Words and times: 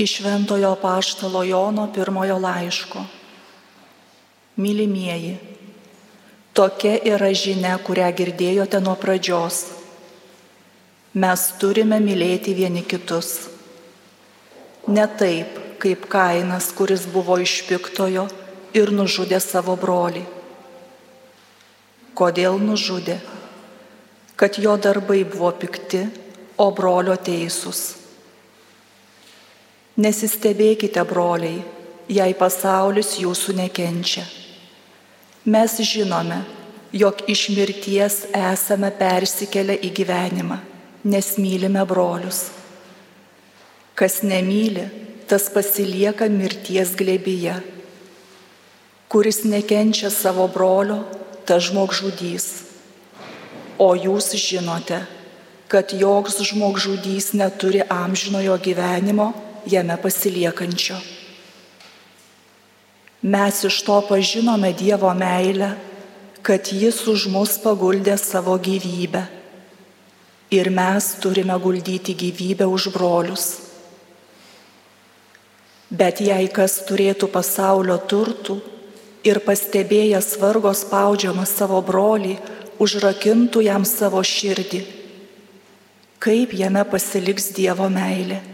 Iš 0.00 0.20
Ventojo 0.24 0.76
Paštalo 0.80 1.42
Jono 1.44 1.92
pirmojo 1.92 2.38
laiško. 2.38 3.02
Mylimieji, 4.56 5.34
tokia 6.56 6.94
yra 7.04 7.28
žinia, 7.36 7.74
kurią 7.84 8.08
girdėjote 8.16 8.80
nuo 8.80 8.94
pradžios. 8.96 9.58
Mes 11.12 11.44
turime 11.60 12.00
mylėti 12.00 12.56
vieni 12.56 12.80
kitus. 12.80 13.50
Ne 14.88 15.04
taip, 15.20 15.60
kaip 15.84 16.08
Kainas, 16.08 16.72
kuris 16.72 17.04
buvo 17.04 17.36
iš 17.36 17.60
piktojo 17.68 18.24
ir 18.72 18.96
nužudė 18.96 19.36
savo 19.44 19.76
brolį. 19.76 20.24
Kodėl 22.16 22.56
nužudė? 22.56 23.20
Kad 24.32 24.56
jo 24.56 24.80
darbai 24.80 25.26
buvo 25.28 25.52
pikti, 25.52 26.06
o 26.56 26.72
brolio 26.72 27.20
teisūs. 27.20 27.99
Nesistebėkite, 30.00 31.02
broliai, 31.04 31.58
jei 32.08 32.34
pasaulis 32.38 33.18
jūsų 33.20 33.52
nekenčia. 33.58 34.22
Mes 35.44 35.74
žinome, 35.84 36.38
jog 36.92 37.20
iš 37.28 37.42
mirties 37.52 38.16
esame 38.32 38.88
persikėlę 38.96 39.76
į 39.76 39.90
gyvenimą, 39.98 40.56
nes 41.04 41.28
mylime 41.42 41.82
brolius. 41.90 42.46
Kas 43.98 44.22
nemyli, 44.24 44.86
tas 45.28 45.50
pasilieka 45.52 46.30
mirties 46.32 46.94
glėbyje. 46.96 47.58
Kuris 49.10 49.42
nekenčia 49.44 50.08
savo 50.14 50.48
brolio, 50.48 51.02
tas 51.44 51.66
žmogžudys. 51.68 52.48
O 53.76 53.92
jūs 53.98 54.32
žinote, 54.38 55.02
kad 55.68 55.92
joks 55.92 56.40
žmogžudys 56.46 57.32
neturi 57.36 57.84
amžinojo 57.84 58.56
gyvenimo 58.64 59.32
jame 59.66 59.96
pasiliekančio. 60.00 60.96
Mes 63.22 63.64
iš 63.64 63.82
to 63.84 64.00
pažinome 64.08 64.72
Dievo 64.72 65.12
meilę, 65.14 65.74
kad 66.42 66.72
Jis 66.72 67.04
už 67.04 67.28
mus 67.28 67.58
paguldė 67.60 68.16
savo 68.16 68.56
gyvybę. 68.56 69.26
Ir 70.50 70.70
mes 70.72 71.14
turime 71.20 71.54
guldyti 71.60 72.16
gyvybę 72.16 72.66
už 72.66 72.88
brolius. 72.94 73.46
Bet 75.90 76.20
jei 76.24 76.48
kas 76.48 76.80
turėtų 76.88 77.28
pasaulio 77.28 77.98
turtų 77.98 78.56
ir 79.26 79.42
pastebėjęs 79.44 80.38
vargo 80.40 80.72
spaudžiamą 80.74 81.44
savo 81.44 81.82
brolį, 81.84 82.38
užrakintų 82.80 83.62
jam 83.66 83.84
savo 83.84 84.22
širdį, 84.24 84.80
kaip 86.18 86.54
jame 86.56 86.84
pasiliks 86.88 87.52
Dievo 87.52 87.90
meilė. 87.92 88.49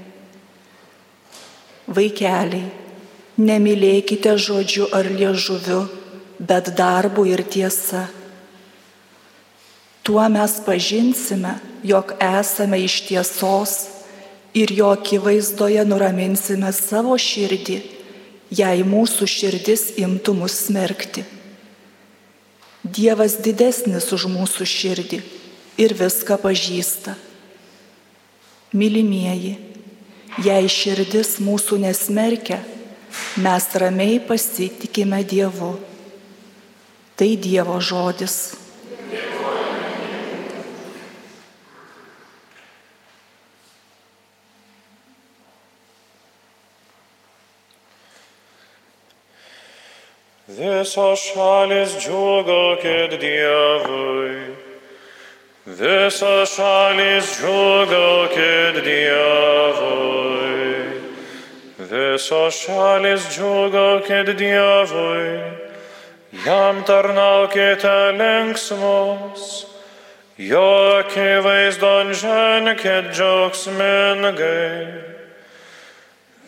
Vaikeliai, 1.87 2.67
nemylėkite 3.39 4.35
žodžiu 4.39 4.89
ar 4.97 5.07
liežuviu, 5.07 5.85
bet 6.39 6.73
darbu 6.77 7.27
ir 7.31 7.45
tiesa. 7.47 8.09
Tuo 10.03 10.23
mes 10.31 10.59
pažinsime, 10.67 11.57
jog 11.87 12.13
esame 12.23 12.81
iš 12.83 13.01
tiesos 13.07 13.77
ir 14.55 14.73
jo 14.73 14.91
akivaizdoje 14.95 15.85
nuraminsime 15.87 16.73
savo 16.75 17.15
širdį, 17.19 17.79
jei 18.51 18.85
mūsų 18.87 19.27
širdis 19.31 19.89
imtų 20.03 20.35
mus 20.43 20.59
smerkti. 20.67 21.25
Dievas 22.87 23.39
didesnis 23.43 24.07
už 24.15 24.29
mūsų 24.31 24.67
širdį 24.67 25.23
ir 25.83 25.95
viską 25.99 26.39
pažįsta. 26.39 27.17
Mylimieji, 28.77 29.57
Jei 30.45 30.67
širdis 30.69 31.39
mūsų 31.41 31.79
nesmerkia, 31.81 32.59
mes 33.41 33.67
ramiai 33.81 34.19
pasitikime 34.21 35.23
Dievu. 35.25 35.71
Tai 37.17 37.29
Dievo 37.41 37.79
žodis. 37.81 38.37
Visos 50.53 51.25
šalis 51.33 51.97
džiugokit 51.97 53.17
Dievui. 53.25 54.56
Visos 55.67 56.55
šalis 56.55 57.41
džiugokit 57.41 58.85
Dievui. 58.85 60.47
Visos 61.91 62.55
šalis 62.55 63.27
džiugaukit 63.35 64.31
Dievui, 64.39 65.43
jam 66.47 66.85
tarnaukite 66.87 68.13
linksmus, 68.19 69.67
jo 70.39 70.71
akivaizdon 71.01 72.15
ženkit 72.15 73.11
džiaugsmingai. 73.15 74.87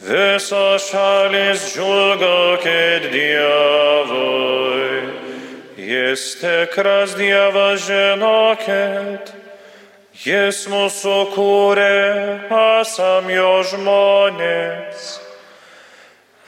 Visos 0.09 0.91
šalis 0.91 1.75
džiugaukit 1.75 3.03
Dievui, 3.13 4.88
jis 5.89 6.25
tikras 6.43 7.15
Dievas 7.19 7.87
žinokit. 7.89 9.33
Jis 10.19 10.67
mūsų 10.69 11.17
kūrė, 11.37 11.97
esam 12.51 13.33
jo 13.33 13.55
žmonės 13.71 15.17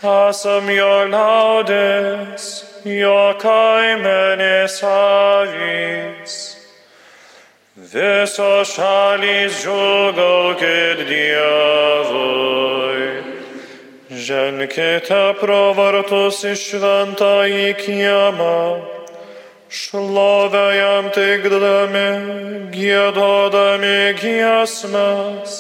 esam 0.01 0.65
jo 0.73 1.05
liaudės, 1.13 2.65
jo 2.89 3.35
kaimenės 3.41 4.81
avys. 4.87 6.57
Visos 7.77 8.73
šalys 8.77 9.61
džiugaukit 9.61 11.05
Dievui. 11.09 12.21
Ženkite 14.11 15.35
pro 15.41 15.75
vartus 15.77 16.45
į 16.49 16.55
šventą 16.57 17.45
į 17.49 17.75
kiemą, 17.81 18.61
šlovę 19.71 20.77
jam 20.77 21.11
teikdami, 21.15 22.09
gėdodami 22.75 24.15
giesmes. 24.19 25.59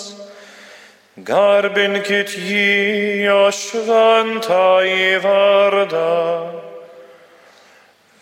Garbinkit 1.16 2.34
jį 2.34 3.26
jo 3.26 3.50
šventą 3.54 4.82
į 4.88 5.20
vardą. 5.22 6.60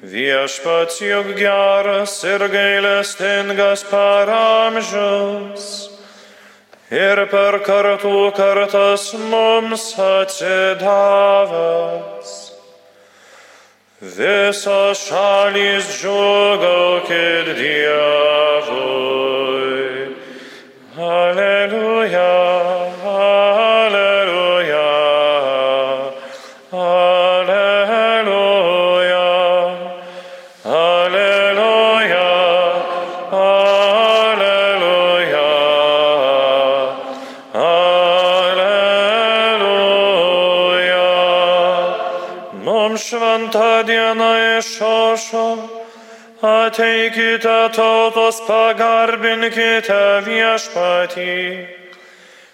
Viešpats 0.01 0.97
juk 1.05 1.37
geras 1.37 2.23
ir 2.25 2.41
gailestingas 2.49 3.85
per 3.91 4.29
amžius. 4.33 5.98
Ir 6.89 7.19
per 7.29 7.59
kartų 7.61 8.33
kartas 8.33 9.13
mums 9.29 9.93
atsidavęs. 10.01 10.89
Visos 14.01 14.97
šalys 15.05 15.85
džiugaukit 15.99 17.45
Dievui. 17.59 18.97
Aleliuja, 20.97 22.33
šventą 43.09 43.83
dieną 43.89 44.31
išošo, 44.59 45.45
ateikite 46.45 47.59
tautos, 47.73 48.37
pagarbinkite 48.47 50.03
viešpatį. 50.27 51.35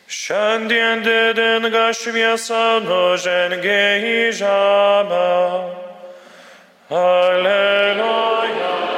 Šiandien 0.08 1.02
didinga 1.04 1.90
šviesa 1.98 2.80
nužengė 2.86 3.86
į 4.06 4.18
žemę. 4.40 5.32
Aleliuja. 7.04 8.95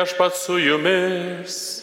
viešpat 0.00 0.36
su 0.36 0.58
jumis. 0.58 1.82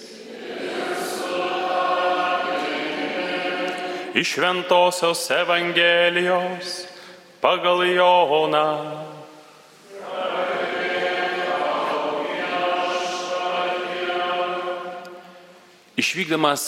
Iš 4.13 4.37
Ventosios 4.37 5.29
Evangelijos 5.29 6.85
pagal 7.41 7.83
Joną. 7.85 8.69
Išvykdamas 15.97 16.63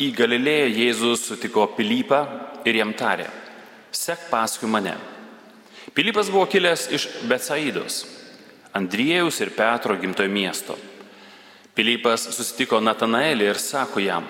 į 0.00 0.08
Galilėją 0.16 0.72
Jėzus 0.72 1.26
sutiko 1.28 1.66
Pilypą 1.76 2.22
ir 2.64 2.80
jam 2.80 2.92
tarė, 2.96 3.28
sek 3.92 4.28
paskui 4.32 4.68
mane. 4.68 4.96
Pilypas 5.96 6.32
buvo 6.32 6.48
kilęs 6.48 6.88
iš 6.92 7.08
Betsaidos, 7.28 8.02
Andriejaus 8.72 9.40
ir 9.40 9.52
Petro 9.56 9.96
gimtojo 10.00 10.32
miesto. 10.32 10.76
Pilypas 11.74 12.28
susitiko 12.30 12.78
Natanaelį 12.78 13.48
ir 13.50 13.58
sako 13.58 14.02
jam, 14.02 14.26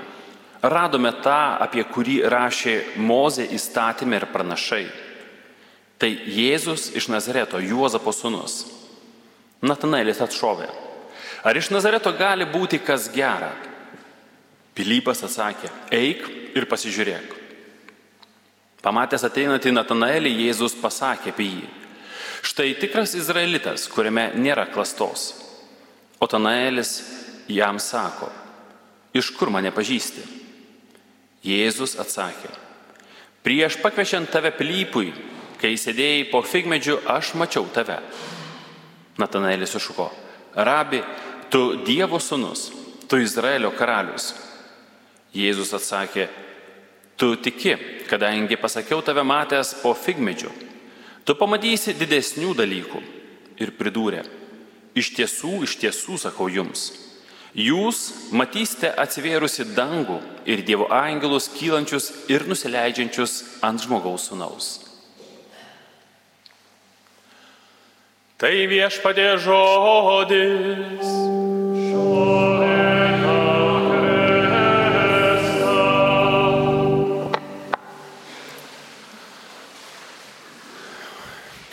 radome 0.64 1.12
tą, 1.24 1.58
apie 1.60 1.84
kurį 1.84 2.22
rašė 2.32 2.76
Mozė 2.96 3.44
įstatymė 3.52 4.22
ir 4.22 4.26
pranašai. 4.32 4.84
Tai 6.00 6.08
Jėzus 6.08 6.88
iš 6.96 7.10
Nazareto, 7.12 7.60
Juozapo 7.60 8.12
sūnus. 8.16 8.64
Natanaelis 9.64 10.22
atšovė. 10.24 10.70
Ar 11.44 11.56
iš 11.56 11.68
Nazareto 11.72 12.12
gali 12.16 12.48
būti 12.48 12.80
kas 12.80 13.10
gera? 13.12 13.52
Pilypas 14.74 15.22
atsakė, 15.24 15.68
eik 15.92 16.24
ir 16.56 16.66
pasižiūrėk. 16.66 17.36
Pamatęs 18.84 19.24
ateinantį 19.28 19.72
Natanaelį, 19.72 20.32
Jėzus 20.48 20.74
pasakė 20.80 21.32
apie 21.32 21.46
jį. 21.52 21.68
Štai 22.44 22.72
tikras 22.76 23.14
izraelitas, 23.16 23.86
kuriame 23.88 24.30
nėra 24.36 24.66
klastos. 24.72 25.30
O 26.20 26.26
Natanaelis 26.26 26.98
jam 27.48 27.78
sako, 27.78 28.30
iš 29.14 29.30
kur 29.36 29.50
mane 29.52 29.72
pažįsti? 29.74 30.24
Jėzus 31.44 31.98
atsakė, 32.00 32.48
prieš 33.44 33.76
pakviešiant 33.82 34.30
tave 34.32 34.54
Pilypui, 34.56 35.12
kai 35.60 35.74
sėdėjai 35.80 36.30
po 36.30 36.40
figmedžiu, 36.44 36.98
aš 37.08 37.34
mačiau 37.36 37.66
tave. 37.72 37.98
Natanaelis 39.20 39.76
iššuko, 39.76 40.08
rabi, 40.56 41.02
tu 41.52 41.84
Dievo 41.84 42.18
sūnus, 42.18 42.70
tu 43.08 43.20
Izraelio 43.20 43.70
karalius. 43.76 44.32
Jėzus 45.34 45.74
atsakė, 45.76 46.28
tu 47.20 47.34
tiki, 47.36 47.76
kadangi 48.08 48.56
pasakiau 48.56 49.02
tave 49.02 49.22
matęs 49.26 49.74
po 49.82 49.92
figmedžiu, 49.94 50.50
tu 51.26 51.36
pamatysi 51.36 51.94
didesnių 51.98 52.54
dalykų. 52.56 53.02
Ir 53.62 53.70
pridūrė, 53.78 54.24
iš 54.98 55.12
tiesų, 55.14 55.60
iš 55.62 55.76
tiesų 55.78 56.16
sakau 56.18 56.48
jums, 56.50 56.88
jūs 57.54 58.30
matysite 58.34 58.90
atsivėrusi 58.98 59.64
dangų 59.76 60.18
ir 60.50 60.64
Dievo 60.66 60.88
angelus 60.92 61.48
kylančius 61.54 62.10
ir 62.28 62.46
nusileidžiančius 62.50 63.60
ant 63.64 63.82
žmogaus 63.86 64.28
sunaus. 64.30 64.72
Tai 68.34 68.50
viešpadė 68.68 69.28
žodis. 69.40 71.12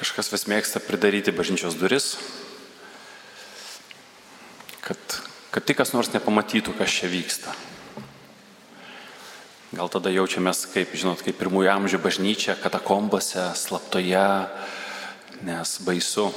Kažkas 0.02 0.32
vis 0.34 0.48
mėgsta 0.50 0.80
pridaryti 0.86 1.34
bažnyčios 1.34 1.76
duris, 1.82 2.14
kad, 4.86 4.98
kad 5.52 5.68
tik 5.68 5.82
kas 5.82 5.92
nors 5.92 6.10
nepamatytų, 6.14 6.74
kas 6.80 6.94
čia 6.96 7.10
vyksta. 7.12 7.54
Gal 9.72 9.88
tada 9.92 10.12
jaučiamės, 10.12 10.66
kaip, 10.72 10.92
žinot, 10.96 11.22
kaip 11.24 11.38
pirmųjų 11.40 11.70
amžių 11.72 12.00
bažnyčia, 12.04 12.58
katakombose, 12.60 13.44
slaptoje, 13.56 14.24
nes 15.48 15.72
baisu, 15.84 16.28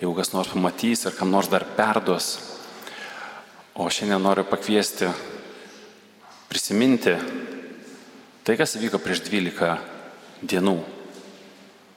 jeigu 0.00 0.12
kas 0.16 0.32
nors 0.32 0.52
pamatys 0.52 1.06
ir 1.08 1.16
kam 1.16 1.32
nors 1.32 1.48
dar 1.52 1.64
perduos. 1.76 2.36
O 3.74 3.88
šiandien 3.88 4.22
noriu 4.22 4.44
pakviesti 4.46 5.08
prisiminti 6.48 7.16
tai, 8.44 8.56
kas 8.60 8.76
įvyko 8.78 9.00
prieš 9.02 9.24
12 9.26 10.44
dienų. 10.44 10.78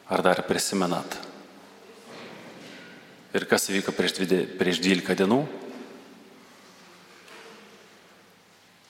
Ar 0.07 0.23
dar 0.23 0.41
prisimenat? 0.47 1.19
Ir 3.35 3.45
kas 3.51 3.68
įvyko 3.69 3.91
prieš 3.95 4.15
12 4.23 5.19
dienų? 5.19 5.44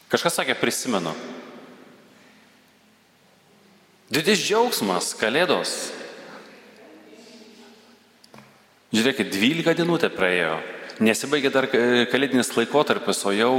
Kažkas 0.08 0.38
sakė, 0.40 0.56
prisimenu. 0.56 1.12
Didis 4.08 4.40
džiaugsmas, 4.40 5.12
kalėdos. 5.20 5.74
Žiūrėkit, 8.96 9.34
12 9.36 9.76
dienų 9.76 9.98
te 10.00 10.08
praėjo. 10.14 10.62
Nesibaigė 11.04 11.52
dar 11.52 11.68
kalėdinis 11.68 12.54
laikotarpis, 12.56 13.20
o 13.28 13.36
jau 13.36 13.52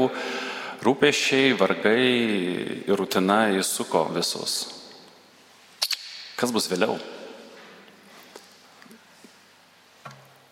rūpešiai, 0.89 1.53
vargai 1.61 2.09
ir 2.89 2.97
rutina 2.97 3.51
įsuko 3.53 4.07
visus. 4.17 4.57
Kas 6.41 6.55
bus 6.55 6.71
vėliau? 6.73 6.97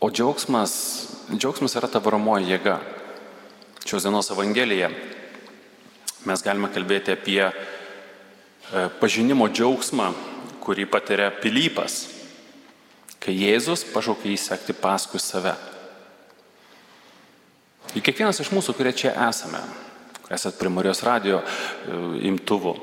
O 0.04 0.12
džiaugsmas, 0.12 0.76
džiaugsmas 1.32 1.80
yra 1.80 1.88
ta 1.88 2.04
varomoji 2.04 2.52
jėga. 2.52 2.82
Šios 3.86 4.04
dienos 4.04 4.28
Evangelija 4.34 4.92
mes 6.26 6.42
galime 6.42 6.68
kalbėti 6.74 7.14
apie 7.14 7.40
pažinimo 9.00 9.46
džiaugsmą, 9.48 10.10
kurį 10.64 10.88
patiria 10.90 11.30
Pilypas, 11.30 12.08
kai 13.22 13.34
Jėzus 13.34 13.84
pašaukė 13.92 14.32
jį 14.32 14.38
sekti 14.42 14.74
paskui 14.74 15.20
save. 15.22 15.54
Ir 17.94 18.02
kiekvienas 18.02 18.42
iš 18.42 18.50
mūsų, 18.50 18.74
kurie 18.74 18.90
čia 18.90 19.14
esame, 19.28 19.60
esate 20.26 20.58
prie 20.58 20.72
Marijos 20.74 21.04
radio 21.06 21.38
imtuvu, 22.26 22.74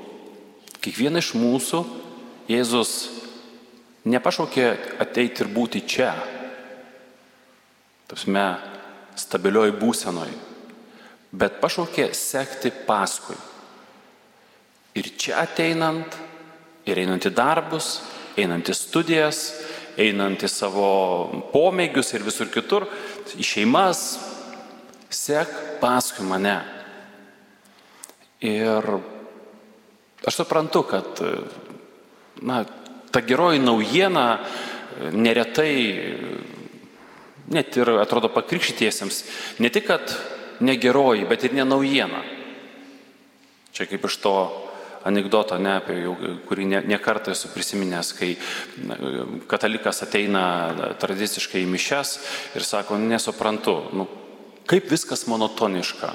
kiekvieną 0.80 1.20
iš 1.20 1.34
mūsų 1.36 1.84
Jėzus 2.48 2.94
nepašaukė 4.08 4.66
ateiti 5.04 5.44
ir 5.44 5.52
būti 5.52 5.84
čia, 5.88 6.14
tapsme, 8.08 8.48
stabilioj 9.20 9.76
būsenoj, 9.80 10.32
bet 11.34 11.58
pašaukė 11.62 12.12
sekti 12.14 12.72
paskui. 12.88 13.36
Ir 14.94 15.10
čia 15.18 15.40
ateinant, 15.42 16.14
ir 16.86 17.00
einant 17.02 17.26
į 17.26 17.32
darbus, 17.34 17.96
einant 18.38 18.70
į 18.70 18.76
studijas, 18.78 19.48
einant 19.98 20.46
į 20.46 20.50
savo 20.50 20.90
pomėgius 21.54 22.14
ir 22.14 22.26
visur 22.26 22.52
kitur, 22.54 22.86
į 23.34 23.46
šeimas, 23.46 24.04
sek 25.14 25.50
paskui 25.82 26.26
mane. 26.30 26.60
Ir 28.46 28.86
aš 30.28 30.40
suprantu, 30.44 30.84
kad 30.86 31.22
na, 32.46 32.62
ta 33.10 33.22
geroji 33.26 33.62
naujiena 33.64 34.28
neretai 35.14 35.74
net 37.54 37.78
ir 37.78 37.90
atrodo 38.02 38.30
pakrikštytiesiems, 38.34 39.24
ne 39.60 39.70
tik, 39.74 39.90
kad 39.90 40.14
negeroji, 40.64 41.28
bet 41.30 41.44
ir 41.44 41.58
nenaujiena. 41.60 42.24
Čia 43.74 43.88
kaip 43.90 44.06
iš 44.08 44.20
to 44.24 44.36
anegdoto, 45.04 45.58
ne, 45.60 45.78
apie 45.82 45.98
jau, 46.00 46.14
kurį 46.48 46.68
ne, 46.70 46.82
ne 46.88 47.00
kartą 47.02 47.34
esu 47.34 47.52
prisiminęs, 47.52 48.14
kai 48.16 48.34
katalikas 49.52 50.04
ateina 50.06 50.44
tradiciškai 51.02 51.64
į 51.64 51.72
mišes 51.74 52.14
ir 52.56 52.64
sako, 52.68 53.00
nesuprantu, 53.02 53.76
nu, 53.98 54.08
kaip 54.70 54.88
viskas 54.92 55.26
monotoniška. 55.28 56.14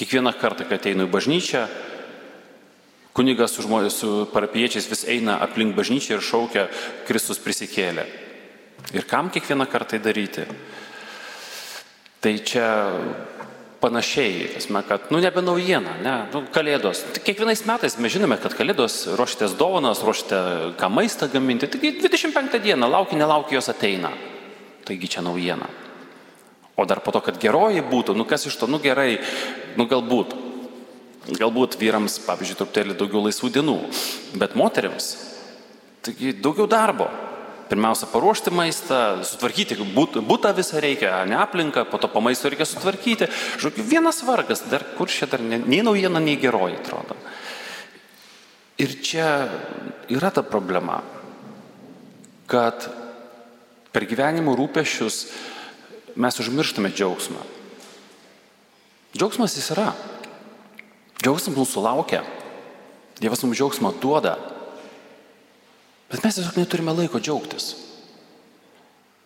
Kiekvieną 0.00 0.32
kartą, 0.40 0.66
kai 0.66 0.80
ateinu 0.80 1.06
į 1.06 1.12
bažnyčią, 1.12 1.62
kunigas 3.14 3.54
su, 3.54 3.66
žmonės, 3.66 4.00
su 4.00 4.10
parapiečiais 4.32 4.88
vis 4.90 5.04
eina 5.12 5.38
aplink 5.44 5.76
bažnyčią 5.76 6.16
ir 6.16 6.24
šaukia 6.24 6.66
Kristus 7.06 7.42
prisikėlė. 7.42 8.06
Ir 8.96 9.06
kam 9.06 9.30
kiekvieną 9.30 9.68
kartą 9.70 9.94
tai 9.94 10.02
daryti? 10.02 10.46
Tai 12.20 12.32
čia 12.44 12.68
panašiai, 13.80 14.50
esame, 14.56 14.82
kad, 14.84 15.08
nu, 15.10 15.18
nebe 15.24 15.40
naujiena, 15.40 15.94
ne, 16.04 16.16
nu, 16.34 16.42
kalėdos. 16.52 17.00
Tai 17.14 17.22
kiekvienais 17.24 17.62
metais 17.64 17.96
mes 17.96 18.12
žinome, 18.12 18.36
kad 18.40 18.52
kalėdos 18.56 19.06
ruošitės 19.16 19.56
dovanas, 19.56 20.02
ruošite 20.04 20.40
ką 20.80 20.90
maistą 20.92 21.30
gaminti, 21.32 21.68
taigi 21.70 21.94
25 21.96 22.60
dieną, 22.60 22.90
laukia, 22.92 23.16
nelaukia, 23.16 23.56
jos 23.56 23.72
ateina. 23.72 24.12
Taigi 24.84 25.08
čia 25.16 25.24
naujiena. 25.24 25.70
O 26.76 26.84
dar 26.84 27.00
po 27.00 27.12
to, 27.16 27.24
kad 27.24 27.40
geroji 27.40 27.80
būtų, 27.88 28.12
nu 28.16 28.28
kas 28.28 28.44
iš 28.48 28.60
to, 28.60 28.68
nu 28.68 28.82
gerai, 28.84 29.16
nu 29.80 29.88
galbūt. 29.88 30.36
Galbūt 31.40 31.76
vyrams, 31.80 32.18
pavyzdžiui, 32.24 32.56
truputėlį 32.60 33.00
daugiau 33.00 33.24
laisvų 33.24 33.50
dienų, 33.54 33.78
bet 34.40 34.56
moteriams, 34.60 35.12
taigi 36.04 36.32
daugiau 36.36 36.68
darbo. 36.68 37.08
Pirmiausia, 37.70 38.08
paruošti 38.10 38.50
maistą, 38.50 39.20
sutvarkyti 39.22 39.76
būtą 39.94 40.50
visą 40.56 40.80
reikia, 40.82 41.20
ne 41.30 41.36
aplinką, 41.38 41.84
po 41.86 42.00
to 42.02 42.08
po 42.10 42.18
maisto 42.18 42.50
reikia 42.50 42.66
sutvarkyti. 42.66 43.28
Žodžiu, 43.62 43.84
vienas 43.86 44.24
vargas, 44.26 44.64
dar 44.66 44.82
kur 44.96 45.06
čia 45.06 45.28
dar 45.30 45.38
nei 45.44 45.78
naujiena, 45.86 46.18
nei 46.18 46.34
geroji 46.40 46.80
atrodo. 46.80 47.14
Ir 48.80 48.96
čia 49.04 49.28
yra 50.10 50.32
ta 50.34 50.42
problema, 50.42 50.98
kad 52.50 52.88
per 53.94 54.06
gyvenimo 54.10 54.56
rūpešius 54.58 55.22
mes 56.18 56.42
užmirštame 56.42 56.90
džiaugsmą. 56.90 57.42
Džiaugsmas 59.14 59.54
jis 59.54 59.70
yra. 59.76 59.92
Džiaugsmas 61.22 61.54
mūsų 61.54 61.86
laukia. 61.86 62.24
Dievas 63.22 63.44
mums 63.44 63.58
džiaugsmą 63.58 63.94
duoda. 64.02 64.38
Bet 66.10 66.24
mes 66.24 66.34
tiesiog 66.34 66.58
neturime 66.58 66.94
laiko 66.96 67.20
džiaugtis. 67.22 67.70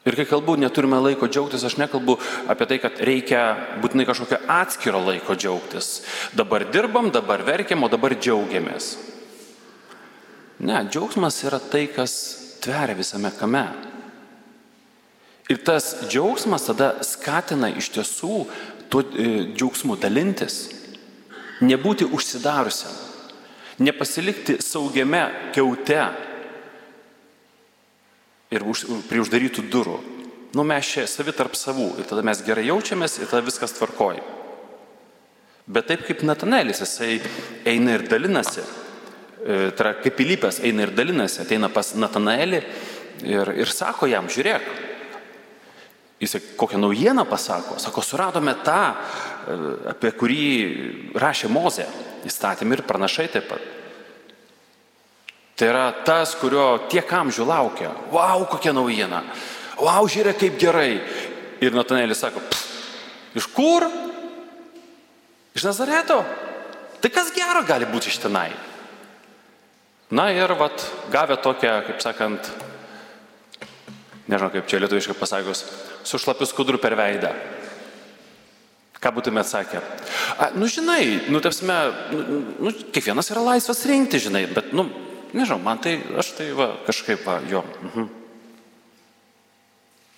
Ir 0.04 0.16
kai 0.18 0.26
kalbu, 0.28 0.58
neturime 0.60 0.98
laiko 1.00 1.30
džiaugtis, 1.32 1.64
aš 1.64 1.78
nekalbu 1.80 2.18
apie 2.52 2.66
tai, 2.68 2.78
kad 2.82 3.00
reikia 3.08 3.44
būtinai 3.80 4.04
kažkokio 4.04 4.42
atskiro 4.52 5.00
laiko 5.00 5.32
džiaugtis. 5.32 6.02
Dabar 6.36 6.66
dirbam, 6.68 7.08
dabar 7.12 7.40
verkiam, 7.46 7.86
o 7.86 7.88
dabar 7.88 8.12
džiaugiamės. 8.12 8.90
Ne, 10.60 10.82
džiaugsmas 10.90 11.40
yra 11.48 11.58
tai, 11.58 11.86
kas 11.88 12.12
tveria 12.64 12.96
visame 12.98 13.32
kame. 13.38 13.64
Ir 15.48 15.64
tas 15.64 15.90
džiaugsmas 16.08 16.68
tada 16.68 16.90
skatina 17.04 17.72
iš 17.72 17.90
tiesų 17.96 18.44
tuo 18.92 19.02
e, 19.08 19.26
džiaugsmu 19.56 19.96
dalintis, 20.00 20.68
nebūti 21.64 22.06
užsidariusiam, 22.12 22.92
nepasilikti 23.80 24.60
saugiame 24.62 25.24
keute 25.56 26.04
ir 28.52 28.64
už, 28.66 28.86
prie 29.08 29.22
uždarytų 29.24 29.66
durų. 29.72 29.98
Nu 30.54 30.62
mes 30.66 30.86
čia 30.86 31.08
savi 31.10 31.32
tarp 31.34 31.56
savų 31.58 31.94
ir 31.98 32.08
tada 32.08 32.22
mes 32.26 32.42
gerai 32.46 32.68
jaučiamės 32.68 33.18
ir 33.18 33.30
tada 33.30 33.42
viskas 33.46 33.74
tvarkoja. 33.74 34.22
Bet 35.66 35.88
taip 35.88 36.04
kaip 36.04 36.22
Natanelis, 36.26 36.82
jisai 36.84 37.18
eina 37.64 37.96
ir 37.96 38.04
dalinasi 38.10 38.64
E, 39.44 39.70
tai 39.76 39.84
yra 39.84 39.92
kaip 40.00 40.16
Pilypas 40.16 40.62
eina 40.64 40.86
ir 40.86 40.94
dalinasi, 40.96 41.42
ateina 41.42 41.68
pas 41.68 41.90
Natanaelį 42.00 42.60
ir, 43.28 43.50
ir 43.60 43.68
sako 43.68 44.08
jam, 44.08 44.24
žiūrėk, 44.32 44.70
jis 46.24 46.38
kokią 46.56 46.80
naujieną 46.80 47.26
pasako, 47.28 47.76
sako, 47.82 48.00
suradome 48.00 48.54
tą, 48.64 48.78
e, 48.88 49.58
apie 49.92 50.14
kurį 50.16 50.46
rašė 51.20 51.52
Mozė, 51.52 51.84
įstatymai 52.24 52.78
ir 52.78 52.84
pranašai 52.88 53.28
taip 53.36 53.50
pat. 53.52 53.68
Tai 55.54 55.68
yra 55.70 55.84
tas, 56.06 56.34
kurio 56.38 56.88
tiek 56.90 57.06
amžių 57.06 57.46
laukia. 57.46 57.92
Vau, 58.10 58.42
kokia 58.50 58.72
naujiena. 58.74 59.22
Vau, 59.78 60.02
žiūrėk, 60.10 60.40
kaip 60.40 60.58
gerai. 60.58 60.98
Ir 61.62 61.74
Natanėlis 61.76 62.20
sako, 62.20 62.42
iš 63.38 63.46
kur? 63.54 63.86
Iš 65.54 65.66
Nazareto. 65.68 66.18
Tai 67.00 67.10
kas 67.14 67.30
gero 67.36 67.62
gali 67.66 67.86
būti 67.86 68.10
iš 68.10 68.18
tenai? 68.24 68.48
Na 70.14 70.28
ir 70.34 70.50
vat, 70.58 70.82
gavę 71.12 71.36
tokią, 71.40 71.74
kaip 71.86 72.02
sakant, 72.02 72.50
nežinau 74.28 74.50
kaip 74.52 74.66
čia 74.70 74.82
lietuviškai 74.82 75.16
pasakius, 75.18 75.64
su 76.04 76.20
šlapiu 76.20 76.48
skudru 76.50 76.80
per 76.82 76.96
veidą. 76.98 77.30
Ką 78.98 79.12
būtume 79.14 79.42
atsakę? 79.42 79.80
A, 80.40 80.50
nu 80.56 80.66
žinai, 80.70 81.28
nu 81.28 81.40
tapsime, 81.44 81.76
nu, 82.12 82.42
nu, 82.66 82.72
kiekvienas 82.94 83.28
yra 83.32 83.42
laisvas 83.52 83.82
rinkti, 83.88 84.22
žinai, 84.26 84.46
bet, 84.48 84.72
nu, 84.76 84.86
nežinau, 85.34 85.60
man 85.62 85.80
tai, 85.82 85.98
aš 86.20 86.34
tai 86.38 86.52
va, 86.56 86.74
kažkaip, 86.86 87.24
va, 87.26 87.40
jo. 87.50 87.64
Mhm. 87.82 88.12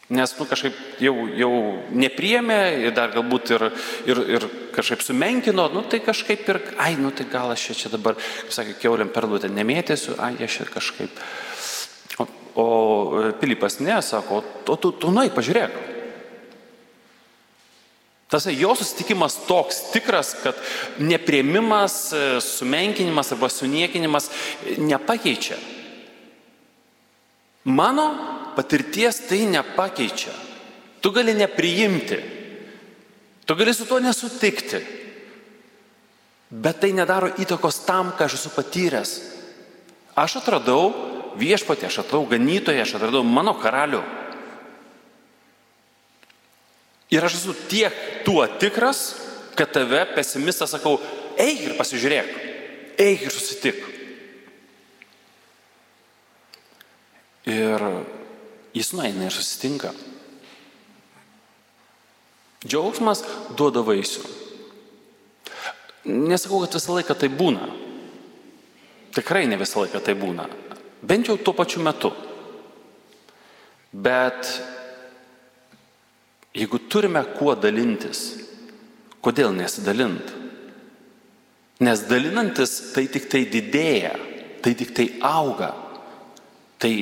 Nes, 0.07 0.31
nu, 0.39 0.45
kažkaip 0.47 0.77
jau, 1.03 1.15
jau 1.35 1.51
nepriemė 1.99 2.59
ir 2.85 2.93
dar 2.95 3.11
galbūt 3.11 3.51
ir, 3.57 3.65
ir, 4.07 4.21
ir 4.37 4.45
kažkaip 4.77 5.03
sumenkino, 5.03 5.65
nu, 5.75 5.83
tai 5.83 5.99
kažkaip 6.05 6.47
ir, 6.53 6.61
ai, 6.79 6.93
nu, 7.01 7.11
tai 7.11 7.27
gal 7.33 7.51
aš 7.51 7.73
čia 7.75 7.91
dabar, 7.91 8.15
kaip 8.15 8.55
sakė, 8.55 8.77
keuliam 8.85 9.11
perduotę 9.11 9.51
nemėtėsiu, 9.51 10.15
ai, 10.23 10.37
aš 10.47 10.61
čia 10.61 10.69
kažkaip. 10.71 11.25
O, 12.23 12.29
o 12.63 12.67
Pilypas 13.41 13.81
ne, 13.83 13.99
sako, 13.99 14.45
o 14.47 14.79
tu, 14.79 14.95
tu 14.95 15.11
nuai, 15.11 15.27
pažiūrėk. 15.35 15.96
Tas 18.27 18.49
jo 18.51 18.75
susitikimas 18.75 19.37
toks 19.47 19.93
tikras, 19.93 20.35
kad 20.43 20.59
nepriemimas, 20.99 22.11
sumenkinimas 22.43 23.31
arba 23.33 23.49
suniekinimas 23.49 24.31
nepakeičia. 24.79 25.57
Mano 27.65 28.07
patirties 28.57 29.21
tai 29.29 29.47
nepakeičia. 29.47 30.35
Tu 31.01 31.11
gali 31.11 31.35
nepriimti, 31.35 32.19
tu 33.47 33.55
gali 33.55 33.75
su 33.75 33.87
tuo 33.87 33.99
nesutikti, 34.03 34.81
bet 36.51 36.81
tai 36.83 36.91
nedaro 36.95 37.31
įtakos 37.39 37.85
tam, 37.87 38.11
ką 38.19 38.27
aš 38.27 38.41
esu 38.41 38.51
patyręs. 38.55 39.17
Aš 40.19 40.41
atradau 40.41 40.91
viešpatį, 41.39 41.87
aš 41.87 42.01
atradau 42.03 42.27
ganytoją, 42.27 42.83
aš 42.83 42.97
atradau 42.99 43.23
mano 43.23 43.55
karalių. 43.55 44.03
Ir 47.15 47.23
aš 47.23 47.39
esu 47.39 47.55
tiek 47.71 47.95
tuo 48.27 48.43
tikras, 48.59 49.07
kad 49.57 49.71
tave 49.73 50.03
pesimistas 50.17 50.75
sakau, 50.75 50.99
eik 51.39 51.63
ir 51.71 51.79
pasižiūrėk, 51.79 52.35
eik 53.07 53.25
ir 53.29 53.35
susitik. 53.35 53.81
Ir 57.47 57.83
Jis 58.77 58.93
nueina 58.93 59.25
ir 59.25 59.33
susitinka. 59.33 59.89
Džiaugsmas 62.67 63.23
duoda 63.57 63.81
vaisių. 63.87 64.25
Nesakau, 66.07 66.61
kad 66.65 66.77
visą 66.77 66.99
laiką 66.99 67.17
tai 67.17 67.31
būna. 67.33 67.71
Tikrai 69.17 69.47
ne 69.49 69.57
visą 69.57 69.81
laiką 69.81 70.03
tai 70.05 70.13
būna. 70.19 70.45
Bent 71.01 71.31
jau 71.31 71.39
tuo 71.41 71.55
pačiu 71.57 71.81
metu. 71.87 72.11
Bet 73.97 74.51
jeigu 76.57 76.81
turime 76.89 77.23
kuo 77.37 77.55
dalintis, 77.59 78.23
kodėl 79.25 79.53
nesidalint? 79.57 80.33
Nes 81.85 82.07
dalinantis 82.09 82.95
tai 82.95 83.05
tik 83.13 83.29
tai 83.29 83.45
didėja, 83.53 84.15
tai 84.65 84.73
tik 84.79 84.95
tai 84.97 85.11
auga. 85.21 85.75
Tai 86.81 86.93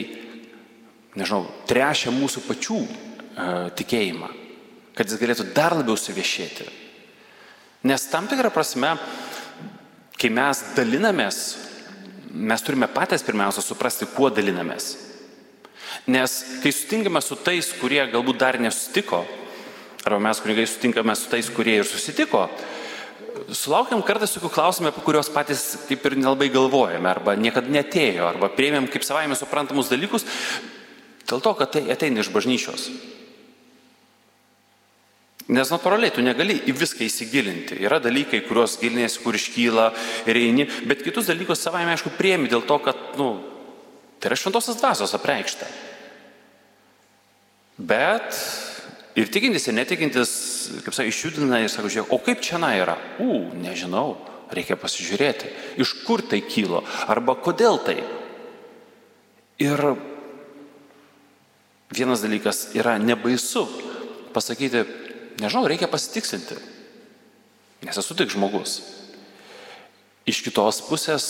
nežinau, 1.15 1.45
trešia 1.71 2.11
mūsų 2.15 2.43
pačių 2.49 2.81
e, 2.83 2.89
tikėjimą, 3.79 4.31
kad 4.99 5.11
jis 5.11 5.21
galėtų 5.21 5.47
dar 5.55 5.77
labiau 5.79 5.95
suviešėti. 5.99 6.67
Nes 7.87 8.09
tam 8.11 8.27
tikrą 8.31 8.51
prasme, 8.55 8.95
kai 10.19 10.31
mes 10.33 10.63
dalinamės, 10.75 11.41
mes 12.35 12.67
turime 12.67 12.89
patys 12.91 13.23
pirmiausia 13.27 13.63
suprasti, 13.63 14.09
kuo 14.11 14.31
dalinamės. 14.35 14.95
Nes 16.11 16.37
kai 16.63 16.73
sutinkame 16.75 17.23
su 17.23 17.39
tais, 17.39 17.71
kurie 17.79 18.03
galbūt 18.11 18.41
dar 18.43 18.59
nesutiko, 18.59 19.23
arba 20.05 20.21
mes 20.21 20.41
kunigai 20.45 20.67
sutinkame 20.69 21.17
su 21.17 21.31
tais, 21.33 21.49
kurie 21.51 21.79
ir 21.81 21.89
susitiko, 21.89 22.47
sulaukiam 23.57 24.03
kartais 24.05 24.37
tokių 24.37 24.53
klausimų, 24.53 24.93
apie 24.93 25.03
kuriuos 25.07 25.33
patys 25.33 25.65
kaip 25.89 26.05
ir 26.07 26.19
nelabai 26.21 26.51
galvojame, 26.53 27.09
arba 27.11 27.35
niekada 27.41 27.73
netėjo, 27.73 28.29
arba 28.29 28.53
prieimėm 28.53 28.91
kaip 28.93 29.07
savaime 29.07 29.37
suprantamus 29.39 29.91
dalykus, 29.93 30.29
Dėl 31.25 31.41
to, 31.41 31.53
kad 31.57 31.73
tai 31.73 31.85
ateina 31.93 32.21
iš 32.21 32.31
bažnyčios. 32.33 32.89
Nes 35.55 35.71
natūraliai 35.73 36.13
tu 36.13 36.25
negali 36.25 36.57
į 36.69 36.73
viską 36.77 37.05
įsigilinti. 37.05 37.77
Yra 37.85 37.99
dalykai, 38.01 38.43
kuriuos 38.47 38.79
gilinėsi, 38.81 39.21
kur 39.25 39.37
iškyla 39.37 39.91
ir 40.29 40.41
eini, 40.41 40.69
bet 40.89 41.05
kitus 41.05 41.29
dalykus 41.29 41.61
savaime, 41.65 41.93
aišku, 41.93 42.15
priemi 42.17 42.49
dėl 42.53 42.65
to, 42.69 42.79
kad, 42.85 43.01
na, 43.17 43.19
nu, 43.21 43.81
tai 44.21 44.31
yra 44.31 44.39
šventosios 44.41 44.81
dvasios 44.81 45.13
apreikšta. 45.17 45.69
Bet 47.77 48.33
ir 49.19 49.31
tikintis, 49.33 49.69
ir 49.69 49.77
netikintis, 49.77 50.33
kaip 50.85 50.95
sakai, 50.97 51.11
išjudina 51.13 51.61
ir 51.63 51.73
sako, 51.73 51.93
žiūrėk, 51.93 52.15
o 52.15 52.21
kaip 52.23 52.43
čia 52.45 52.61
na 52.63 52.73
yra? 52.79 52.97
U, 53.23 53.45
nežinau, 53.59 54.17
reikia 54.55 54.79
pasižiūrėti, 54.81 55.53
iš 55.83 55.95
kur 56.07 56.23
tai 56.27 56.43
kilo, 56.47 56.83
arba 57.11 57.37
kodėl 57.39 57.81
tai. 57.85 58.01
Ir 59.63 59.87
Vienas 61.95 62.25
dalykas 62.25 62.73
yra 62.75 62.97
nebaisu 62.99 63.69
pasakyti, 64.35 64.83
nežinau, 65.39 65.69
reikia 65.69 65.87
pasitikslinti, 65.87 66.57
nes 67.87 68.01
esu 68.01 68.17
tik 68.19 68.33
žmogus. 68.35 68.81
Iš 70.27 70.41
kitos 70.43 70.81
pusės 70.89 71.27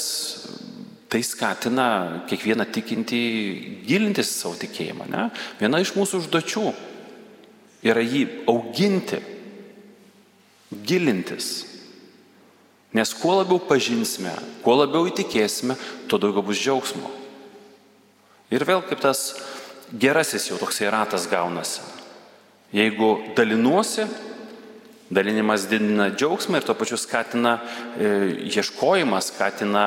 tai 1.12 1.21
skatina 1.26 1.88
kiekvieną 2.31 2.64
tikintį 2.73 3.21
gilintis 3.85 4.31
savo 4.38 4.55
tikėjimą. 4.62 5.09
Ne? 5.11 5.26
Viena 5.61 5.83
iš 5.83 5.93
mūsų 5.99 6.23
užduočių 6.23 6.64
yra 7.85 8.03
jį 8.03 8.25
auginti, 8.50 9.21
gilintis. 10.85 11.50
Nes 12.95 13.11
kuo 13.19 13.41
labiau 13.41 13.59
pažinsime, 13.59 14.33
kuo 14.62 14.76
labiau 14.79 15.09
įtikėsime, 15.11 15.76
tuo 16.09 16.21
daugiau 16.23 16.45
bus 16.47 16.61
džiaugsmo. 16.62 17.11
Ir 18.55 18.62
vėl 18.67 18.85
kaip 18.87 19.03
tas 19.03 19.33
gerasis 19.91 20.47
jau 20.50 20.59
toksai 20.61 20.93
ratas 20.95 21.26
gaunasi. 21.31 21.83
Jeigu 22.75 23.35
dalinuosi, 23.37 24.07
dalinimas 25.14 25.67
didina 25.71 26.09
džiaugsmą 26.14 26.59
ir 26.59 26.67
tuo 26.67 26.75
pačiu 26.79 26.99
skatina 26.99 27.59
e, 27.99 28.09
ieškojimą, 28.50 29.21
skatina 29.23 29.87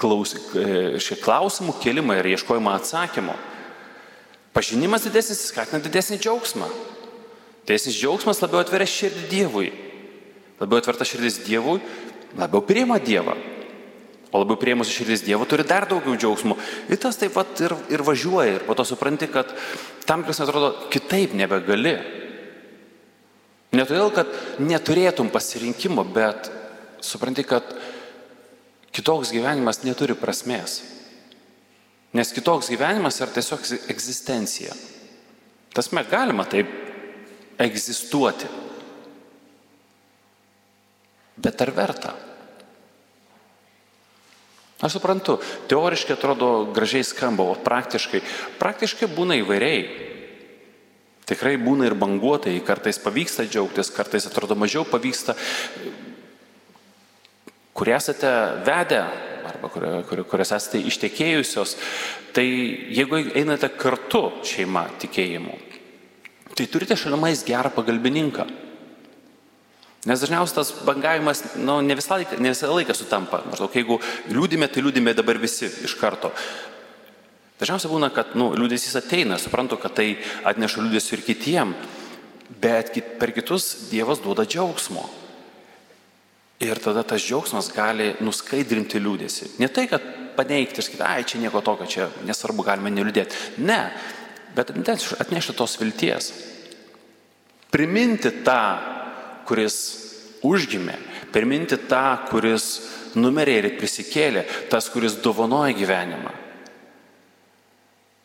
klaus, 0.00 0.34
e, 0.56 1.16
klausimų 1.22 1.76
kelimą 1.84 2.18
ir 2.20 2.32
ieškojimą 2.34 2.76
atsakymų. 2.80 3.36
Pažinimas 4.52 5.06
didesnis 5.06 5.46
skatina 5.48 5.80
didesnį 5.80 6.18
džiaugsmą. 6.20 6.68
Didesnis 7.64 7.96
džiaugsmas 7.96 8.42
labiau 8.42 8.60
atveria 8.60 8.88
širdį 8.88 9.28
Dievui. 9.30 9.70
Labiau 10.60 10.82
atverta 10.82 11.06
širdis 11.08 11.40
Dievui, 11.46 11.80
labiau 12.38 12.62
priima 12.66 13.00
Dievą. 13.02 13.34
O 14.32 14.40
labiau 14.40 14.56
prieimus 14.56 14.92
širdis 14.92 15.24
Dievo 15.26 15.44
turi 15.48 15.64
dar 15.68 15.84
daugiau 15.88 16.16
džiaugsmų. 16.16 16.56
Ir 16.88 17.00
tas 17.00 17.18
taip 17.20 17.34
pat 17.36 17.64
ir, 17.64 17.74
ir 17.92 18.04
važiuoja. 18.04 18.58
Ir 18.58 18.66
po 18.68 18.76
to 18.76 18.84
supranti, 18.88 19.28
kad 19.28 19.50
tam, 20.08 20.24
kas 20.24 20.40
atrodo 20.40 20.72
kitaip 20.92 21.34
nebegali. 21.36 21.98
Ne 23.72 23.84
todėl, 23.88 24.08
kad 24.12 24.32
neturėtum 24.60 25.28
pasirinkimo, 25.32 26.04
bet 26.12 26.48
supranti, 27.04 27.44
kad 27.48 27.68
kitoks 28.92 29.32
gyvenimas 29.32 29.82
neturi 29.84 30.16
prasmės. 30.16 30.80
Nes 32.12 32.32
kitoks 32.32 32.68
gyvenimas 32.68 33.20
yra 33.22 33.32
tiesiog 33.32 33.64
egzistencija. 33.92 34.74
Tasme 35.72 36.04
galima 36.10 36.44
taip 36.44 36.68
egzistuoti. 37.62 38.50
Bet 41.42 41.64
ar 41.64 41.72
verta? 41.72 42.12
Aš 44.82 44.98
suprantu, 44.98 45.38
teoriškai 45.70 46.16
atrodo 46.16 46.48
gražiai 46.74 47.06
skamba, 47.06 47.46
o 47.46 47.54
praktiškai, 47.54 48.20
praktiškai 48.58 49.08
būna 49.14 49.38
įvairiai. 49.38 49.82
Tikrai 51.32 51.54
būna 51.62 51.86
ir 51.86 51.94
banguotai, 51.94 52.56
kartais 52.66 52.98
pavyksta 53.00 53.46
džiaugtis, 53.46 53.92
kartais 53.94 54.26
atrodo 54.26 54.58
mažiau 54.58 54.82
pavyksta. 54.84 55.36
Kur 57.72 57.88
esate 57.94 58.32
vedę, 58.66 59.04
arba 59.48 59.70
kur, 59.72 59.86
kur, 60.08 60.22
kurias 60.28 60.54
esate 60.56 60.80
ištekėjusios, 60.88 61.76
tai 62.36 62.46
jeigu 62.94 63.20
einate 63.38 63.70
kartu 63.76 64.28
šeima 64.46 64.86
tikėjimu, 65.02 65.56
tai 66.56 66.68
turite 66.70 66.98
šalimais 66.98 67.44
gerą 67.48 67.72
pagalbininką. 67.74 68.46
Nes 70.02 70.18
dažniausiai 70.18 70.56
tas 70.56 70.72
bangavimas 70.82 71.44
nu, 71.62 71.78
ne, 71.86 71.94
visą 71.94 72.16
laiką, 72.18 72.40
ne 72.42 72.50
visą 72.50 72.72
laiką 72.72 72.94
sutampa. 72.98 73.44
Maždaug 73.46 73.76
jeigu 73.78 74.00
liūdime, 74.34 74.66
tai 74.66 74.82
liūdime 74.82 75.14
dabar 75.14 75.38
visi 75.38 75.68
iš 75.70 75.94
karto. 76.00 76.32
Dažniausiai 77.62 77.92
būna, 77.92 78.08
kad 78.10 78.34
nu, 78.34 78.48
liūdėsys 78.58 78.98
ateina, 78.98 79.38
suprantu, 79.38 79.78
kad 79.78 79.94
tai 80.00 80.16
atneša 80.50 80.82
liūdėsių 80.82 81.14
ir 81.14 81.22
kitiem, 81.28 81.74
bet 82.62 82.96
per 83.20 83.30
kitus 83.36 83.92
Dievas 83.92 84.18
duoda 84.24 84.42
džiaugsmo. 84.42 85.06
Ir 86.62 86.78
tada 86.78 87.02
tas 87.02 87.22
džiaugsmas 87.24 87.72
gali 87.74 88.12
nuskaidrinti 88.22 89.00
liūdėsi. 89.02 89.56
Ne 89.58 89.68
tai, 89.72 89.88
kad 89.90 90.04
paneigti 90.36 90.78
ir 90.78 90.86
sakyti, 90.86 91.04
ai, 91.06 91.24
čia 91.26 91.40
nieko 91.42 91.62
tokio, 91.64 91.88
čia 91.90 92.08
nesvarbu, 92.28 92.64
galime 92.66 92.92
neliūdėti. 92.94 93.62
Ne, 93.66 93.80
bet 94.54 94.70
atnešti 94.70 95.56
tos 95.58 95.74
vilties. 95.80 96.30
Priminti 97.72 98.30
tą, 98.46 98.62
kuris 99.48 99.76
užgimė, 100.44 100.98
priminti 101.32 101.78
tą, 101.88 102.04
kuris 102.30 102.68
numerė 103.18 103.58
ir 103.60 103.68
prisikėlė, 103.80 104.44
tas, 104.70 104.88
kuris 104.92 105.18
dovanoja 105.24 105.74
gyvenimą. 105.76 106.32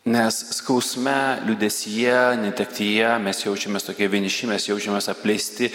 Nes 0.07 0.35
skausme, 0.55 1.41
liudesyje, 1.43 2.37
netektyje 2.39 3.09
mes 3.19 3.41
jaučiamės 3.43 3.83
tokie 3.89 4.07
vieniši, 4.07 4.47
mes 4.47 4.67
jaučiamės 4.69 5.09
apleisti, 5.11 5.67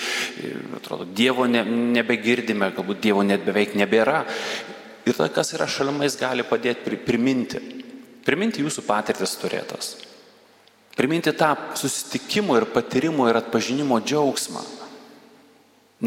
atrodo, 0.78 1.04
Dievo 1.04 1.44
ne, 1.44 1.60
nebegirdime, 1.98 2.70
galbūt 2.72 3.02
Dievo 3.04 3.20
net 3.28 3.44
beveik 3.44 3.74
nebėra. 3.76 4.22
Ir 5.04 5.18
tai, 5.18 5.28
kas 5.34 5.52
yra 5.52 5.66
šalimais, 5.68 6.16
gali 6.16 6.46
padėti 6.48 6.96
priminti. 7.04 7.60
Priminti 8.24 8.64
jūsų 8.64 8.86
patirtis 8.86 9.34
turėtas. 9.36 9.90
Priminti 10.96 11.34
tą 11.36 11.50
susitikimo 11.76 12.56
ir 12.56 12.70
patyrimo 12.72 13.26
ir 13.28 13.36
atpažinimo 13.36 13.98
džiaugsmą. 14.00 14.62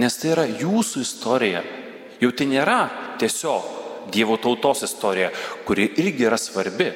Nes 0.01 0.17
tai 0.17 0.31
yra 0.33 0.47
jūsų 0.49 1.03
istorija. 1.05 1.61
Jau 2.23 2.31
tai 2.33 2.49
nėra 2.49 2.79
tiesiog 3.21 4.09
Dievo 4.13 4.37
tautos 4.41 4.83
istorija, 4.85 5.31
kuri 5.65 5.87
irgi 6.01 6.27
yra 6.27 6.37
svarbi, 6.37 6.91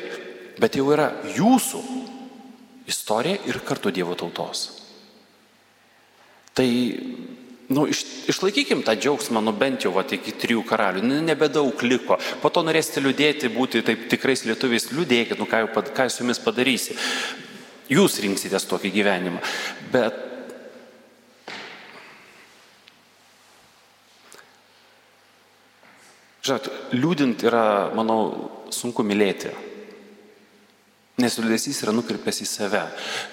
bet 0.59 0.75
jau 0.77 0.89
yra 0.93 1.09
jūsų 1.35 1.81
istorija 2.89 3.39
ir 3.49 3.61
kartu 3.65 3.93
Dievo 3.93 4.15
tautos. 4.17 4.67
Tai, 6.57 6.67
nu, 7.69 7.85
iš, 7.87 8.01
išlaikykim 8.33 8.81
tą 8.83 8.95
džiaugsmą, 8.97 9.41
nu 9.45 9.53
bent 9.55 9.85
jau 9.85 9.93
va, 9.95 10.03
iki 10.03 10.33
trijų 10.41 10.65
karalių, 10.67 11.03
nu, 11.05 11.19
nebedaug 11.23 11.83
liko. 11.85 12.17
Po 12.41 12.51
to 12.51 12.65
norėsite 12.65 13.03
liūdėti, 13.05 13.51
būti 13.53 13.83
taip 13.85 14.09
tikrais 14.11 14.43
lietuviais, 14.49 14.89
liūdėkit, 14.91 15.39
nu 15.39 15.47
ką, 15.49 15.63
jau, 15.63 15.85
ką 15.95 16.09
su 16.09 16.25
jumis 16.25 16.41
padarysi. 16.43 16.97
Jūs 17.89 18.19
rinksitės 18.21 18.67
tokį 18.69 18.91
gyvenimą. 18.99 19.45
Bet 19.93 20.25
Žinot, 26.49 26.69
liūdint 26.95 27.43
yra, 27.45 27.91
manau, 27.93 28.21
sunku 28.73 29.03
mylėti. 29.05 29.51
Nes 31.19 31.35
liūdėsys 31.39 31.81
yra 31.83 31.93
nukreipęs 31.95 32.43
į 32.45 32.47
save. 32.47 32.85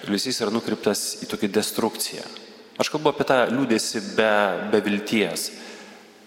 Liūdėsys 0.03 0.41
yra 0.43 0.51
nukreiptas 0.51 1.05
į 1.23 1.29
tokią 1.31 1.49
destrukciją. 1.55 2.25
Aš 2.77 2.91
kalbu 2.93 3.13
apie 3.13 3.25
tą 3.25 3.39
liūdėsi 3.49 4.03
be, 4.17 4.33
be 4.73 4.81
vilties. 4.85 5.47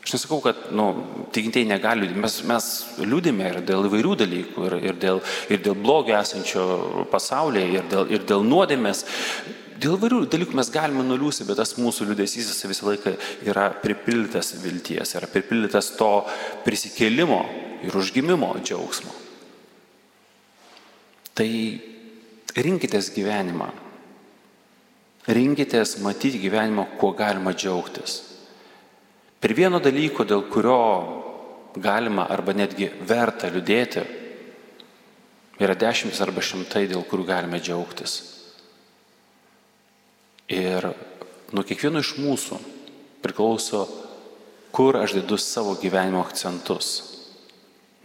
Aš 0.00 0.14
nesakau, 0.16 0.40
kad 0.40 0.70
nu, 0.72 0.86
tikintieji 1.34 1.68
negali 1.68 2.08
liūdėti. 2.08 2.22
Mes, 2.24 2.38
mes 2.48 2.68
liūdime 3.04 3.50
ir 3.50 3.60
dėl 3.68 3.86
įvairių 3.90 4.16
dalykų, 4.22 4.64
ir, 4.70 4.76
ir, 4.88 5.00
dėl, 5.02 5.20
ir 5.52 5.60
dėl 5.66 5.76
blogio 5.78 6.16
esančio 6.16 6.64
pasaulyje, 7.12 7.66
ir 7.76 7.90
dėl, 7.92 8.08
ir 8.16 8.24
dėl 8.30 8.46
nuodėmės. 8.48 9.04
Dėl 9.80 9.96
įvairių 9.96 10.24
dalykų 10.32 10.56
mes 10.56 10.72
galime 10.72 11.04
nuliūsi, 11.04 11.46
bet 11.48 11.60
tas 11.60 11.76
mūsų 11.80 12.10
liūdėsys 12.10 12.50
visą 12.68 12.88
laiką 12.88 13.14
yra 13.48 13.70
pripildytas 13.84 14.54
vilties, 14.64 15.14
yra 15.16 15.28
pripildytas 15.30 15.94
to 16.00 16.12
prisikėlimo 16.64 17.44
ir 17.84 17.96
užgimimo 17.96 18.54
džiaugsmo. 18.60 19.19
Tai 21.40 21.52
rinkitės 22.60 23.06
gyvenimą. 23.14 23.70
Rinkitės 25.32 25.94
matyti 26.04 26.36
gyvenimą, 26.42 26.84
kuo 27.00 27.14
galima 27.16 27.54
džiaugtis. 27.56 28.18
Per 29.40 29.54
vieno 29.56 29.80
dalyko, 29.80 30.26
dėl 30.28 30.42
kurio 30.52 30.76
galima 31.80 32.26
arba 32.28 32.52
netgi 32.52 32.90
verta 33.08 33.48
liūdėti, 33.48 34.04
yra 35.64 35.78
dešimtis 35.80 36.20
arba 36.20 36.44
šimtai, 36.44 36.84
dėl 36.92 37.06
kurių 37.08 37.24
galime 37.32 37.60
džiaugtis. 37.64 38.18
Ir 40.52 40.90
nuo 41.56 41.64
kiekvieno 41.64 42.04
iš 42.04 42.18
mūsų 42.20 42.60
priklauso, 43.24 43.86
kur 44.76 45.00
aš 45.00 45.16
dedu 45.22 45.40
savo 45.40 45.72
gyvenimo 45.80 46.20
akcentus. 46.20 47.09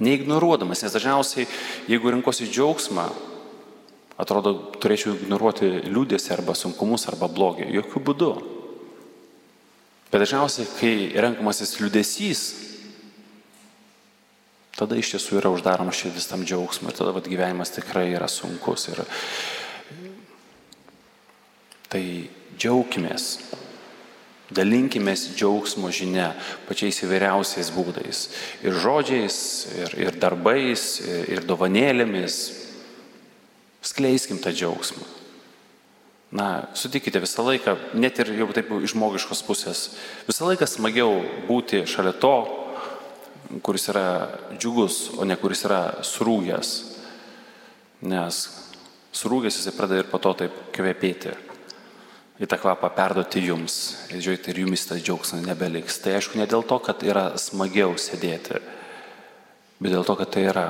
Neignoruodamas, 0.04 0.82
nes 0.84 0.96
dažniausiai, 0.96 1.48
jeigu 1.88 2.12
rinkosi 2.12 2.50
džiaugsmą, 2.50 3.06
atrodo, 4.20 4.52
turėčiau 4.84 5.16
ignoruoti 5.16 5.70
liūdėsi 5.88 6.34
arba 6.36 6.56
sunkumus 6.58 7.08
arba 7.12 7.30
blogį. 7.32 7.70
Jokių 7.78 8.04
būdų. 8.10 8.32
Bet 10.12 10.24
dažniausiai, 10.24 10.68
kai 10.80 10.94
renkamasis 11.24 11.78
liūdėsys, 11.80 12.44
tada 14.76 15.00
iš 15.00 15.16
tiesų 15.16 15.40
yra 15.40 15.52
uždaroma 15.56 15.96
širdis 15.96 16.28
tam 16.28 16.44
džiaugsmui 16.48 16.92
ir 16.92 17.00
tada 17.00 17.16
vat, 17.16 17.28
gyvenimas 17.32 17.72
tikrai 17.76 18.10
yra 18.14 18.28
sunkus. 18.32 18.90
Ir... 18.92 19.04
Tai 21.92 22.04
džiaugimės 22.60 23.30
Dalinkimės 24.54 25.32
džiaugsmo 25.34 25.90
žinia 25.90 26.30
pačiais 26.68 27.02
įvairiausiais 27.02 27.72
būdais. 27.74 28.20
Ir 28.62 28.76
žodžiais, 28.78 29.38
ir, 29.74 29.96
ir 30.06 30.18
darbais, 30.22 30.84
ir, 31.02 31.24
ir 31.34 31.48
dovanėlėmis. 31.50 32.36
Skleiskim 33.86 34.38
tą 34.42 34.54
džiaugsmą. 34.54 35.02
Na, 36.36 36.68
sutikite 36.78 37.22
visą 37.24 37.46
laiką, 37.48 37.74
net 37.98 38.20
ir 38.22 38.34
jau 38.38 38.50
taip 38.54 38.70
iš 38.84 38.94
žmogiškos 38.94 39.42
pusės, 39.48 39.82
visą 40.28 40.50
laiką 40.50 40.68
smagiau 40.68 41.22
būti 41.48 41.86
šalia 41.90 42.14
to, 42.18 42.36
kuris 43.66 43.88
yra 43.94 44.06
džiugus, 44.58 45.16
o 45.18 45.26
ne 45.26 45.38
kuris 45.40 45.64
yra 45.66 45.82
surūgęs. 46.06 46.76
Nes 48.06 48.42
surūgęs 49.16 49.62
jisai 49.62 49.74
pradeda 49.78 50.04
ir 50.04 50.12
po 50.12 50.22
to 50.22 50.34
taip 50.44 50.58
kvepėti 50.76 51.34
į 52.40 52.50
tą 52.52 52.60
kvapą 52.60 52.90
perduoti 52.96 53.44
jums. 53.46 53.76
Ir 54.12 54.24
žiūrėkite, 54.24 54.52
ir 54.52 54.64
jumis 54.66 54.86
tas 54.90 55.02
džiaugsmas 55.04 55.46
nebeliks. 55.46 56.00
Tai 56.04 56.18
aišku, 56.18 56.40
ne 56.40 56.48
dėl 56.50 56.66
to, 56.68 56.80
kad 56.84 57.04
yra 57.08 57.30
smagiau 57.40 57.96
sėdėti, 58.00 58.60
bet 59.80 59.92
dėl 59.92 60.08
to, 60.08 60.18
kad 60.20 60.34
tai 60.36 60.48
yra 60.52 60.70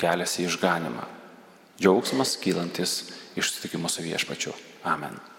kelias 0.00 0.38
į 0.42 0.48
išganimą. 0.50 1.06
Džiaugsmas 1.82 2.36
kylantis 2.42 2.96
iš 3.38 3.54
sutikimo 3.54 3.90
su 3.90 4.04
viešpačiu. 4.04 4.54
Amen. 4.84 5.31